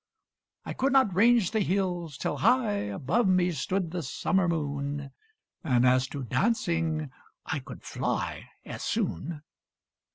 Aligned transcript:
I 0.65 0.73
could 0.73 0.93
not 0.93 1.13
range 1.13 1.51
the 1.51 1.59
hills 1.59 2.17
till 2.17 2.37
high 2.37 2.71
Above 2.89 3.27
me 3.27 3.51
stood 3.51 3.91
the 3.91 4.01
summer 4.01 4.47
moon: 4.47 5.11
And 5.63 5.85
as 5.85 6.07
to 6.07 6.23
dancing, 6.23 7.11
I 7.45 7.59
could 7.59 7.83
fly 7.83 8.49
As 8.65 8.81
soon. 8.83 9.43